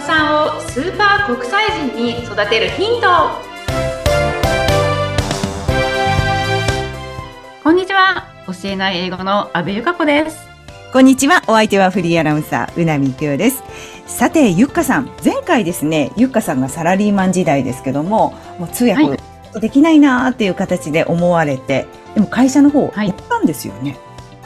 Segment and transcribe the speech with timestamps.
[0.00, 3.06] 子さんをスーパー国際人に育てるヒント。
[7.62, 8.26] こんにちは。
[8.46, 10.48] 教えない英語の阿部由香子です。
[10.90, 11.42] こんにちは。
[11.48, 13.62] お相手はフリーアナウンサーうなみきよです。
[14.06, 15.10] さてゆっかさん。
[15.22, 23.98] 前回ですねゆっかさんがサラリーマン時代ですけどももう通訳、はい、できないなーっていう形で思われてでも会社の方行ったんですよね、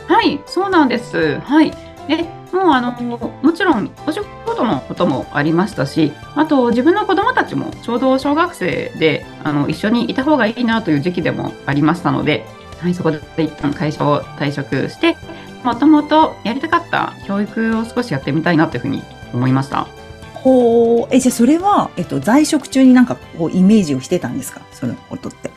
[0.08, 1.38] はい、はい、そうなんです。
[1.38, 12.44] はいでもうあのもちろんお仕事のこともありましたしあと自分の子どもたちもちょうど小学生であの一緒にいた方がいいなという時期でもありましたので、
[12.80, 15.16] はい、そこで一旦会社を退職して
[15.64, 19.86] もともとやりたかった教育を少しやってみたいなというふうに思いました。
[20.34, 24.60] ほうえじゃあそれは、えっと、在職中になんかこうイメージをしてたんですか？
[24.72, 25.50] そのことって。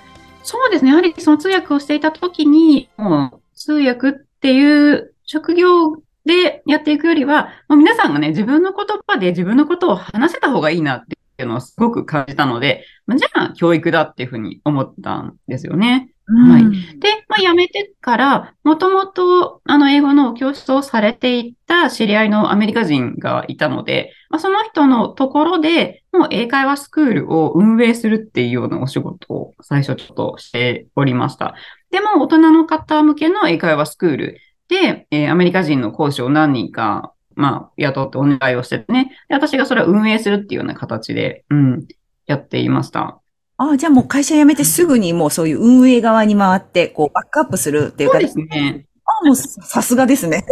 [0.43, 0.91] そうですね。
[0.91, 5.97] やはりその通訳をしていた時に、もう通訳っていう職業
[6.27, 16.11] でやっていくよりは、もう皆さんがね、自分の言葉で自分のことを話せた方がいいなっていうのをすごく感じたので、まあ、じゃあ教育だっていうふうに思ったんですよね。
[16.29, 16.99] はい。
[16.99, 31.55] で、まあ、辞めてから、もともと、あの、英語の教室をされていた知り合いのアメリカ人がいたので、まあ、その人のところで、もう英会話スクールを運営するっていうようなお仕事を最初ちょっとしておりました。
[31.91, 34.41] でも、大人の方向けの英会話スクールで、
[34.75, 39.11] えー、アメリカ人の講師を何人か、まあ、雇ってお願いをしてね。
[39.29, 41.87] で、私がそれを運営するっていうような形で、うん、
[42.25, 43.21] やっていました。
[43.57, 48.19] ああ、じゃあもう会社辞めてすぐにもうそういう運営側に回って、こう、バックアップするっていうか。
[48.19, 48.85] そうですね。
[49.05, 50.43] ああ、もうさすがですね。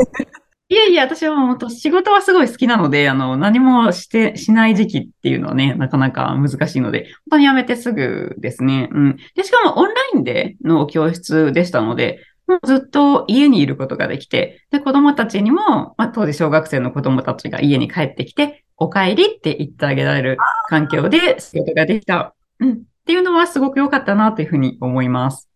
[0.68, 8.90] いやいや、私はもう仕事はすごい好きなので、あの、何もして、しない時期っていうのはね、なかなか難しいので、本当に辞めてすぐですね。
[8.92, 9.18] うん。
[9.36, 20.38] で、しかもオンラインでの教室でしたので、もうずっと家にいることができて、で、子供たちにも、まあ、当時小学生の子供たちが家に帰ってきて、お帰りって言ってあげられる
[20.70, 22.36] 環境で仕事ができた。
[22.60, 22.72] うん。
[22.72, 25.50] っていうのはすごく良かったなというふうに思います。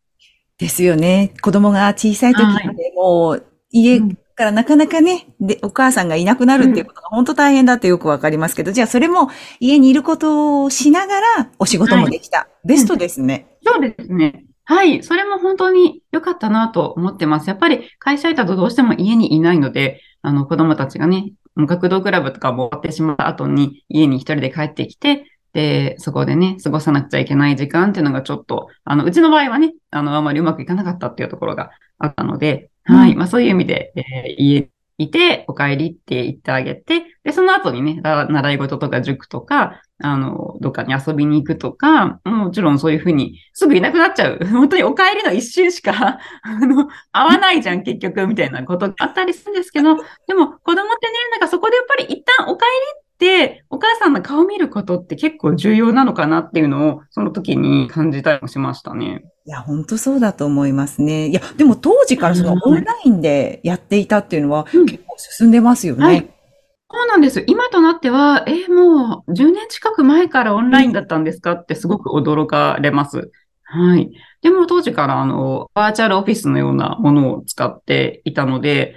[0.57, 1.33] ですよね。
[1.41, 3.99] 子供が小さい時までもう家
[4.39, 9.29] からなかなかね、で、お母さんがいなくなるっていうことが本当大変だってよくわかりますけど、じゃあそれも
[9.59, 12.39] 家にいることをしながらお仕事もできた。
[12.39, 14.45] はい、ベストですね、そうですね。
[14.69, 15.01] はい。
[15.01, 17.49] それも本当に良かったなと思ってます。
[17.49, 33.15] やっぱり会社いたとどうしても家にいないので、あの子供たちがね、学童クラブとかも終わってしまった後に家に一人で帰ってきて、で、そこでね、過ごさなくちゃいけない時間っていうのがちょっと、あの、うちの場合はね、あの、あまりうまくいかなかったっていうところがあったので、うん、はい。
[33.15, 34.69] まあそういう意味で、えー、家
[34.99, 44.39] いて、お帰りって言ってあげて、で、その後にね、習い事とか塾とか、あの、どっかに遊びに行くとか、もちろんそういうふうにすぐいなくなっちゃう。
[44.51, 49.95] 本当にお帰りの一瞬しか、あの、会わないじゃん、結局、みたいなことがあったりするんですけど、
[50.27, 50.85] でも子供ってね、
[51.31, 59.23] なんかそこでやっぱり一旦お帰りってお母さんの顔見ることって結構重要なのかなっていうのを、その時に感じたりもしましたね。
[59.45, 61.27] いや、本当そうだと思いますね。
[61.27, 65.99] いや、でも当時からそのオンラインでやっていたっていうのは結構進んでますよね。
[65.99, 66.29] うんはい
[66.91, 67.43] そうなんです。
[67.47, 73.31] 今となっては、えー、もう10年近く前からオンラインだったんですかってすごく驚かれます。
[73.63, 74.09] はい。
[74.41, 78.95] でも当時からあの、バーチャルオフィスのようなものを使っていたので、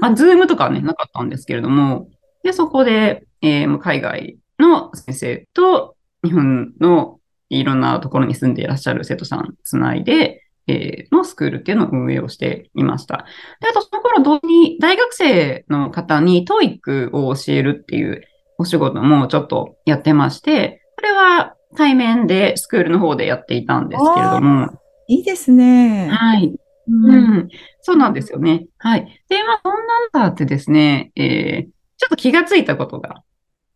[0.00, 2.08] まあ、ズームとかね、なかったんですけれども、
[2.44, 7.18] で、そこで、えー、海外の先生と日本の
[7.48, 13.26] いろんなところに住んでいらっしゃる生徒さんつないで、えー、のスクールっていうのを運営をしていました。
[13.60, 18.22] で、あとその頃同時に大学生の方に TOEIC を教えるっていう
[18.58, 24.68] お仕事もちょっとやってまして、これは対面でスクールの方でやっていたんですけれども。
[25.08, 26.08] いいですね。
[26.08, 26.54] はい。
[26.86, 27.48] うん、うん、
[27.80, 28.66] そうなんですよね。
[28.78, 29.22] はい。
[29.28, 33.22] で、まあ、そんなんだってですね、えー、ちょっと気がついたことが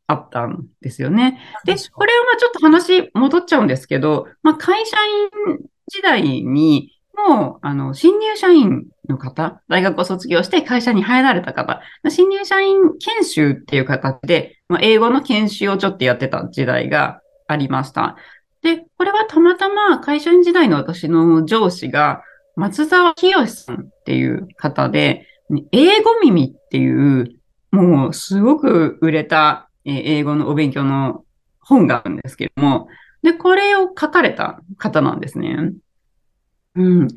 [0.07, 1.41] あったんですよね。
[1.65, 4.97] で、これはまあちょっと話戻っちゃうんですけど、まあ会社
[5.47, 18.17] 員時代に、もう、あの、新入社員の方、大学を卒業して会社に入られた方、新入社員研修っていう形で、まあ、英語の研修をちょっとやってた時代がありました。
[18.63, 22.23] で、これはたまたま会社員時代の私の上司が、
[22.55, 25.27] 松沢清さんっていう方で、
[25.73, 27.35] 英語耳っていう、
[27.71, 31.25] もうすごく売れた英語のお勉強の
[31.61, 32.89] 本があるんですけれども、
[33.23, 35.73] で、これを書かれた方なんですね。
[36.79, 37.09] うん。
[37.09, 37.15] で、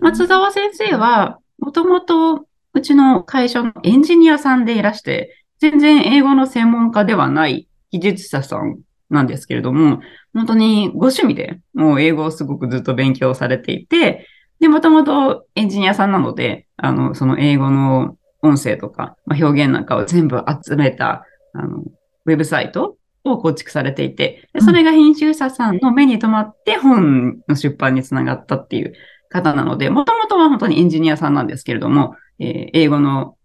[0.00, 10.00] 松沢先生は、もともとうちの会社のエンジニアさんでいらして、全然英語の専門家ではない技術者さんなんですけれども、
[10.34, 14.26] 本当にご趣味でもう英語をすごくずっと勉強されていて、
[14.60, 22.96] で、もともとエンジニアさんなので、あの、その英語の音声とか、まあ、表現なんかを全部集めた、あの、ウェブサイト
[23.32, 28.94] を構築されていて、それが編集者さんの目に留まって本の出版につながったっていう
[29.28, 33.36] 方なので、もともとは本当にエンジニアさんなんですけれども、えー、英語の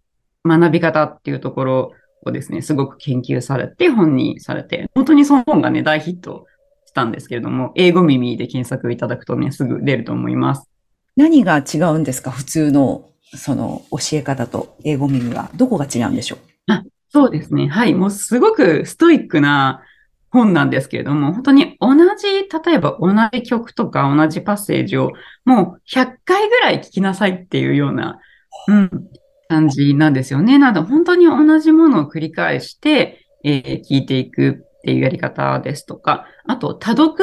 [0.44, 1.92] 学び方っていうところ
[2.24, 6.46] をですね、すごく研究されて本にされて、本当にその本がね、大ヒット
[6.86, 10.68] したんですけれども、英語耳で検索いただくとね、すぐ出ると思います。
[11.16, 12.30] 何が違うんですか？
[12.30, 15.50] 普通の、その教え方と英語耳は。
[15.56, 16.38] どこが違うんでしょう？
[16.72, 17.68] あそうですね。
[17.68, 17.94] はい。
[17.94, 19.82] もうすごくストイックな
[20.30, 25.12] 本なんですけれども、本当に同じ、例えば同じ曲とか同じパッセージを
[25.44, 28.18] もう100回ぐらい聞きなさいっていうような、
[28.66, 28.90] うん、
[29.48, 30.58] 感じなんですよね。
[30.58, 37.14] なので本当に同じものを繰り返して、えー、聞いていくっていうやり方ですとか、あと多読？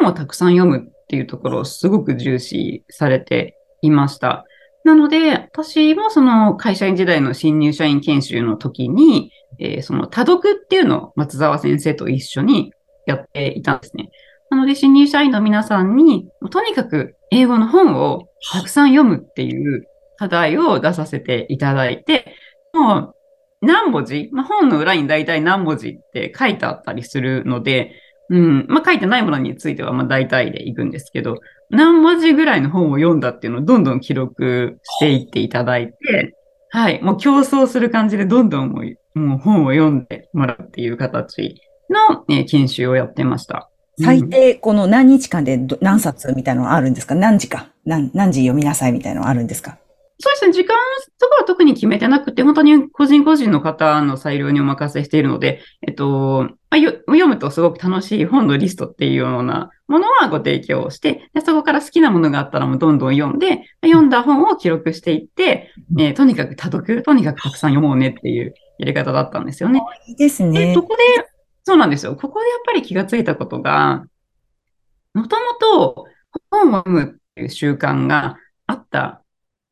[0.00, 4.44] 本をたくさん読むっていうところをすごく重視されていました。
[4.86, 12.72] なので、私もその会社員時代の新入社員研修の時に、えー、その多読っていうのを松沢先生と一緒に
[13.04, 14.10] やっていたんですね。
[14.48, 19.88] なので、新入社員の皆さんに、とにかく英語の本をたくさん読むっていう
[20.18, 22.36] 課題を出させていただいて、
[22.72, 23.14] もう
[23.62, 27.90] 何文字、まあ、本の裏に大体何文字って書いてあったりするので、
[28.30, 36.34] うん、まあ、書いてないものについてはまあ大体でいくんですけど、何文字ぐらいの本を読んだっていうのをどんどん記録していっていただいて、
[36.70, 43.70] はい、もう競争する感じでどんどんもうもう本を読んでもらうっていう形の、え研修をやってました。
[43.98, 47.14] 最低この何日間で何冊みたいなのあるんですか？
[47.14, 49.78] 何時か何何時読みなさいみたいなのあるんですか？
[50.18, 50.52] そうですね。
[50.52, 50.74] 時間
[51.18, 69.80] とかは特に決めてなくて、本当に個人個人の方の裁量にお任せしているので、えっと、まあ、読むとすごく楽しい本のリストっていうようなものはご提供して、でそこから好きなものがあったらもうどんどん読んで、読んだ本を記録していって、えー、とにかく多読、とにかくたくさん読もうねっていうやり方だったんですよね。
[70.08, 70.68] いいですね。
[70.68, 71.02] で、ここで、
[71.64, 72.16] そうなんですよ。
[72.16, 74.04] ここでやっぱり気がついたことが、
[75.14, 75.54] もとも
[75.94, 76.06] と
[76.50, 78.36] 本を読むっていう習慣が
[78.66, 79.22] あった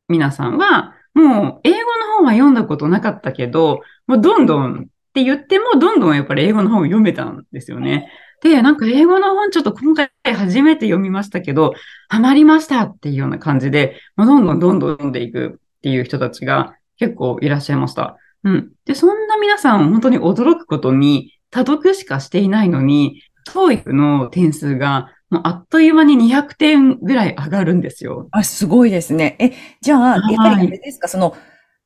[0.07, 8.09] 皆さんは、もう英語の本は読んだことなかったけど、もうどんどんって言っても、どんどんやっぱり英語の本を読めたんですよね。
[8.45, 11.73] で、なんか英語の本ちょっと今回初めて読みましたけど、
[12.09, 18.17] ハマりましたっていうような感じで、もうどんどんどんどん読んでいくっていう人たちが結構いらっしゃいました。
[18.43, 18.71] うん。
[18.85, 28.27] で、そんな皆さん本当に驚くことに、多読しかしていないのに、TOEIC の点数がもうあっという間に200点ぐらい上がるんですよ。
[28.29, 29.37] あ、すごいですね。
[29.39, 31.35] え、じゃあ、やっぱりあれですか、その、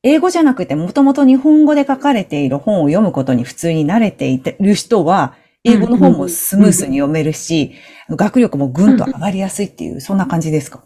[0.02, 5.34] 英語じゃなくて、もともと日本語で書かれている本を読むことに普通に慣れている人は、
[5.64, 7.74] 英語の本もスムースに読めるし、
[8.08, 10.84] 学力もぐんと上がりやすいっていう、そんな感じですか？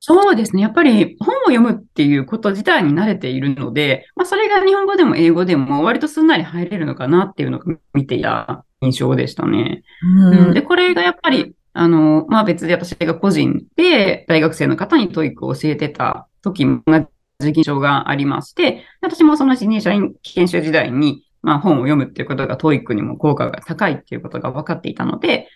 [0.00, 0.62] そうですね。
[0.62, 7.62] やっぱり本を読むっていうこと自体に慣れているので、まあ、それが日本語でも英語でも割とすんなり入れるのかなっていうのを
[7.94, 9.82] 見ていた印象でしたね。
[10.02, 17.06] うん、で、これがやっぱりあの、まあ別で私が個人で大学生の方に TOEICを教えてた時も同
[17.40, 25.48] じ現象がありまして、私もその新入社員研修時代に、まあ本を読むっていうことが TOEICにも効果が高いっていうことが分かっていたので、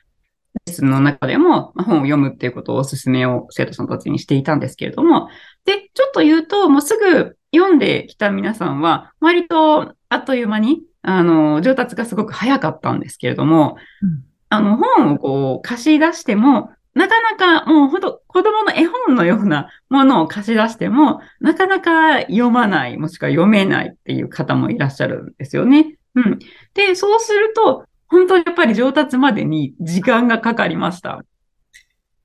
[0.67, 5.29] レッスンの中でも本を読むっていうことをお勧めを生徒さんたちにしていたんですけれども、
[5.65, 14.25] で、ちょっと言うと、もうすぐ読んできた皆さんは、割とあっという間に、あの、上達がすごく早かったんですけれども、うん。
[14.51, 25.97] あの、本をこう貸し出しても、なかなかもうほんと子供の絵本のようなものを貸し出しても、なかなか読まない、もしくは読めないっていう方もいらっしゃるんですよね。
[26.15, 26.39] うん。
[26.75, 31.25] で、そうすると、本当にやっぱり上達までに時間がかかりました。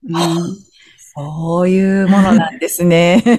[0.03, 0.13] うん、
[1.15, 3.23] そういうものなんですね。
[3.23, 3.31] そ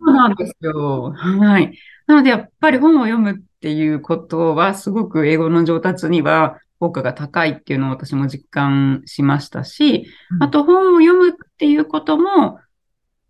[0.00, 1.12] うなんですよ。
[1.12, 1.78] はい。
[2.06, 10.06] なので、やっぱり本を読むっていうことは、すごく英語の上達には効果が高いっていうのを私も実感しましたし、
[10.38, 12.58] あと本を読むっていうことも、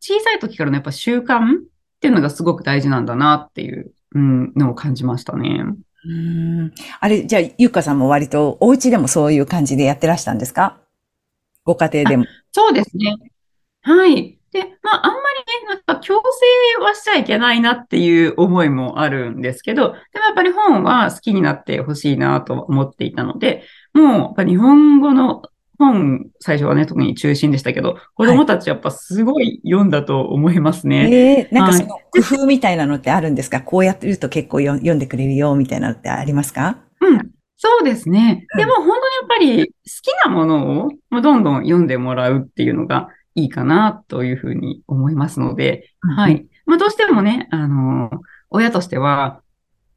[0.00, 1.62] 小さい時からのやっぱ習慣っ
[2.00, 5.64] ていうのがすごく大事なんだなっていう、うん、のを感じましたね。
[6.04, 10.80] うんあれ、じゃあ、ゆっかさんも割とお家でもそういう感じでやってらしたんですか？
[11.62, 12.24] ご家庭でも。
[12.50, 13.16] そうですね。
[13.82, 14.38] はい。
[14.54, 16.22] で、まあ、あんまりね、なんか強
[16.78, 25.42] 制はしちゃいけないなっていう思いもあるんですけど、でもやっぱり本は好きになってほしいなと思っていたので、もうやっぱ日本語の
[25.76, 31.02] 本、最初はね、特に中心でしたけど、子供たちやっぱすごい読んだと思いますね。
[31.02, 36.78] はい、えー、なんかその工夫みたいなのってあるんですか、はい、こうやってると結構読んでくれるよ、みたいなのってありますか？
[37.00, 37.30] うん。
[37.56, 38.46] そうですね。
[38.56, 46.46] でも本当にやっぱり好きなものをどんどん読んでもらうっていうのがいいかなというふうに思いますので、はい。
[46.66, 48.10] まあ、どうしてもね、あの、
[48.50, 49.40] 親としては、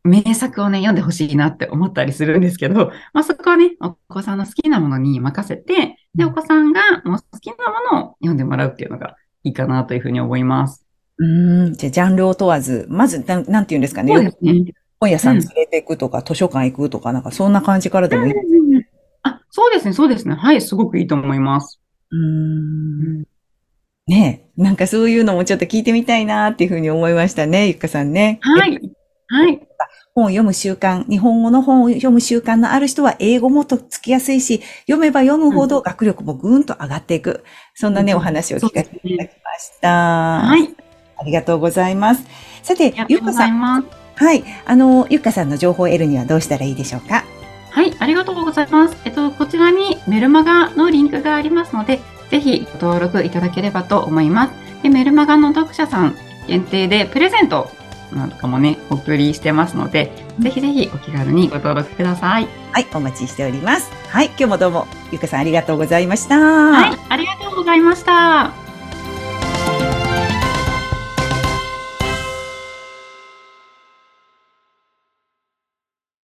[0.04, 7.56] 名作をね、読んでほしいなって思ったりするんですけど、まあそこはね、お子さんの好きなものに任せて、で、お子さんがもう好きな
[7.92, 10.86] ものを読んでもらうっていうのがいいかなというふうに思います。
[11.18, 11.74] うん。
[11.74, 14.14] じゃあ、ジャンルを問わず、まず、なんなんて言うんですかね。
[14.14, 14.74] そうですね。
[15.00, 18.34] 本屋さん連れて行くとか、図書館行くとか、なんかそんな感じからでもいい。
[19.24, 20.36] あ、そうですね、そうですね。
[20.36, 21.82] はい、すごくいいと思います。
[22.12, 23.22] うん。
[24.08, 28.40] ねえ、なんかそういうのもちょっと聞いてみたいなっていうふうに思いましたね、ゆっかさんね。
[28.42, 28.80] はい。
[29.30, 29.68] はい。
[30.16, 37.44] 本を読む習慣、日本語の本を読む習慣のある人は英語もとっつきやすいし、読めば読むほど学力もぐーんと上がっていく。
[37.76, 39.90] そんなね、うんお話を聞かせていただきました。
[39.90, 40.76] はい。
[41.20, 42.24] ありがとうございます。
[42.64, 43.60] さてゆっかさん。
[44.16, 44.44] はい。
[44.66, 47.24] あの、ゆっかさんの情報を得るにはどうしたらいいでしょうか？
[47.72, 48.98] はい、ありがとうございます。
[49.06, 54.54] えっと、こちらにメルマガのリンクがありますので、ぜひご登録いただければと思います。
[54.84, 56.16] で、メルマガの読者さん
[56.48, 57.70] 限定でプレゼント
[58.12, 62.48] なんかもね、お送りしてますので、ぜひぜひお気軽にご登録ください。
[62.72, 63.92] はい、お待ちしております。
[64.10, 66.40] はい、今日もどうも、ゆっかさんありがとうございました。
[66.40, 68.67] はい、ありがとうございました。